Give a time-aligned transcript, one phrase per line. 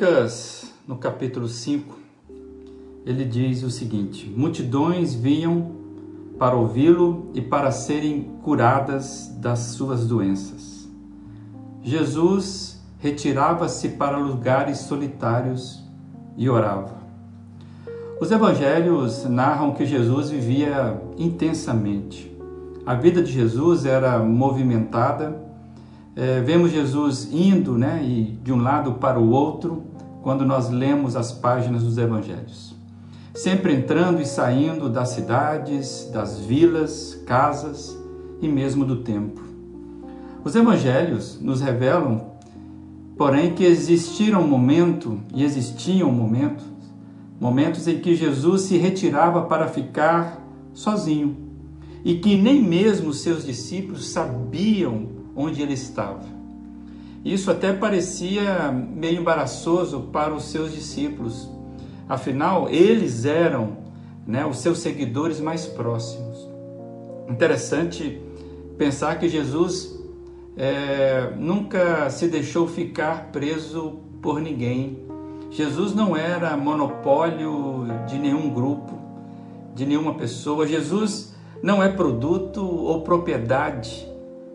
[0.00, 1.94] Lucas, no capítulo 5,
[3.04, 5.72] ele diz o seguinte: Multidões vinham
[6.38, 10.88] para ouvi-lo e para serem curadas das suas doenças.
[11.82, 15.84] Jesus retirava-se para lugares solitários
[16.34, 16.96] e orava.
[18.18, 22.34] Os evangelhos narram que Jesus vivia intensamente.
[22.86, 25.49] A vida de Jesus era movimentada.
[26.16, 29.84] É, vemos Jesus indo né, e de um lado para o outro
[30.22, 32.74] quando nós lemos as páginas dos evangelhos.
[33.32, 37.96] Sempre entrando e saindo das cidades, das vilas, casas
[38.40, 39.44] e mesmo do templo.
[40.42, 42.32] Os evangelhos nos revelam,
[43.16, 46.64] porém, que existiram momento e existiam momentos,
[47.40, 51.36] momentos em que Jesus se retirava para ficar sozinho
[52.04, 56.40] e que nem mesmo seus discípulos sabiam onde ele estava.
[57.24, 61.48] Isso até parecia meio embaraçoso para os seus discípulos.
[62.08, 63.76] Afinal, eles eram
[64.26, 66.48] né, os seus seguidores mais próximos.
[67.28, 68.20] Interessante
[68.78, 70.00] pensar que Jesus
[70.56, 74.98] é, nunca se deixou ficar preso por ninguém.
[75.50, 78.98] Jesus não era monopólio de nenhum grupo,
[79.74, 80.66] de nenhuma pessoa.
[80.66, 84.09] Jesus não é produto ou propriedade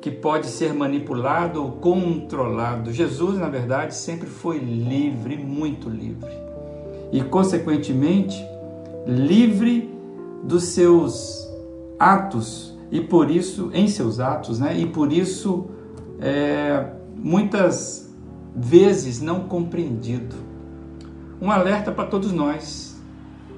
[0.00, 2.92] que pode ser manipulado ou controlado.
[2.92, 6.30] Jesus, na verdade, sempre foi livre, muito livre.
[7.10, 8.44] E, consequentemente,
[9.06, 9.92] livre
[10.44, 11.48] dos seus
[11.98, 14.78] atos e por isso, em seus atos, né?
[14.78, 15.66] E por isso,
[16.20, 18.14] é, muitas
[18.54, 20.36] vezes não compreendido.
[21.40, 22.96] Um alerta para todos nós.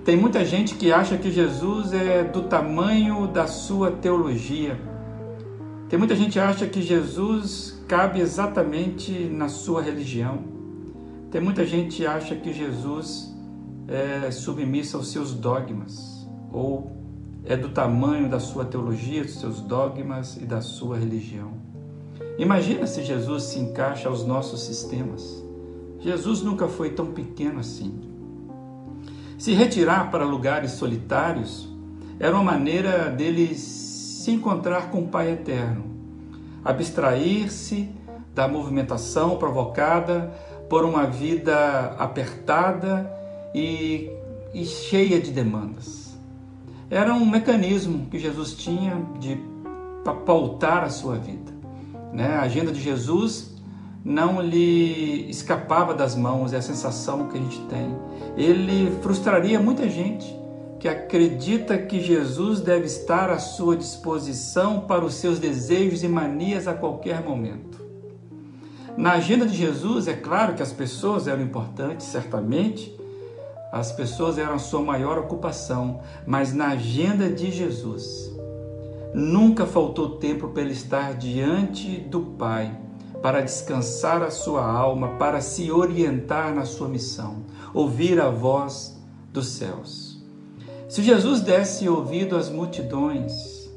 [0.05, 4.79] Tem muita gente que acha que Jesus é do tamanho da sua teologia
[5.91, 10.45] tem muita gente que acha que Jesus cabe exatamente na sua religião.
[11.33, 13.35] Tem muita gente que acha que Jesus
[13.89, 16.93] é submisso aos seus dogmas ou
[17.45, 21.55] é do tamanho da sua teologia, dos seus dogmas e da sua religião.
[22.39, 25.45] Imagina se Jesus se encaixa aos nossos sistemas.
[25.99, 28.01] Jesus nunca foi tão pequeno assim.
[29.37, 31.69] Se retirar para lugares solitários
[32.21, 33.90] era uma maneira deles
[34.21, 35.83] se encontrar com o Pai Eterno,
[36.63, 37.89] abstrair-se
[38.35, 40.31] da movimentação provocada
[40.69, 43.11] por uma vida apertada
[43.55, 44.11] e,
[44.53, 46.19] e cheia de demandas.
[46.91, 49.41] Era um mecanismo que Jesus tinha de
[50.27, 51.51] pautar a sua vida.
[52.13, 52.35] Né?
[52.35, 53.57] A agenda de Jesus
[54.05, 57.97] não lhe escapava das mãos, é a sensação que a gente tem.
[58.37, 60.39] Ele frustraria muita gente
[60.81, 66.67] que acredita que Jesus deve estar à sua disposição para os seus desejos e manias
[66.67, 67.79] a qualquer momento.
[68.97, 72.99] Na agenda de Jesus, é claro que as pessoas eram importantes, certamente,
[73.71, 78.35] as pessoas eram a sua maior ocupação, mas na agenda de Jesus,
[79.15, 82.75] nunca faltou tempo para ele estar diante do Pai,
[83.23, 88.99] para descansar a sua alma, para se orientar na sua missão, ouvir a voz
[89.31, 90.10] dos céus.
[90.91, 93.71] Se Jesus desse ouvido às multidões,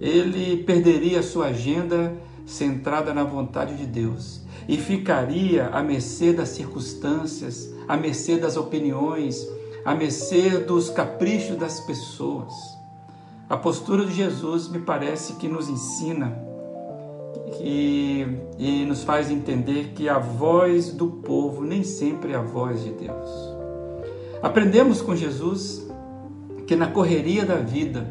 [0.00, 2.12] ele perderia sua agenda
[2.44, 9.46] centrada na vontade de Deus e ficaria à mercê das circunstâncias, à mercê das opiniões,
[9.84, 12.52] à mercê dos caprichos das pessoas.
[13.48, 16.36] A postura de Jesus me parece que nos ensina
[17.60, 18.26] e,
[18.58, 22.90] e nos faz entender que a voz do povo nem sempre é a voz de
[22.90, 23.30] Deus.
[24.42, 25.85] Aprendemos com Jesus
[26.66, 28.06] que na correria da vida,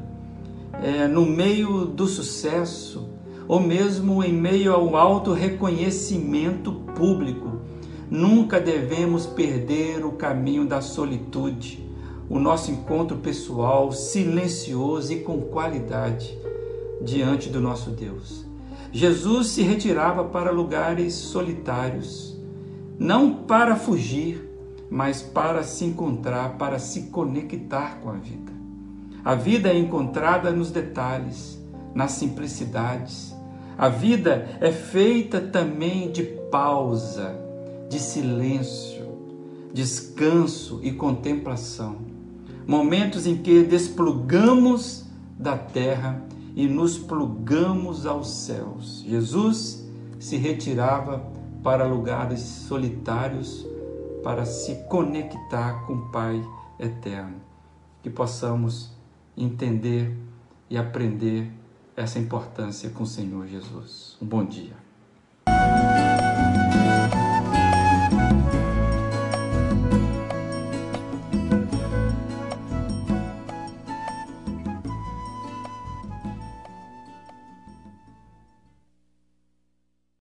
[0.82, 3.10] é, no meio do sucesso,
[3.48, 7.60] ou mesmo em meio ao alto reconhecimento público,
[8.10, 11.86] nunca devemos perder o caminho da solitude,
[12.30, 16.38] o nosso encontro pessoal silencioso e com qualidade
[17.02, 18.46] diante do nosso Deus.
[18.92, 22.40] Jesus se retirava para lugares solitários,
[22.98, 24.50] não para fugir,
[24.90, 28.52] mas para se encontrar, para se conectar com a vida.
[29.24, 31.60] A vida é encontrada nos detalhes,
[31.94, 33.36] nas simplicidades.
[33.78, 37.36] A vida é feita também de pausa,
[37.90, 39.06] de silêncio,
[39.74, 41.98] descanso e contemplação.
[42.68, 45.06] Momentos em que desplugamos
[45.38, 46.24] da terra
[46.56, 49.04] e nos plugamos aos céus.
[49.08, 49.86] Jesus
[50.20, 51.26] se retirava
[51.62, 53.68] para lugares solitários
[54.26, 56.44] para se conectar com o Pai
[56.80, 57.40] eterno.
[58.02, 58.92] Que possamos
[59.38, 60.18] entender
[60.68, 61.52] e aprender
[61.96, 64.18] essa importância com o Senhor Jesus.
[64.20, 64.85] Um bom dia.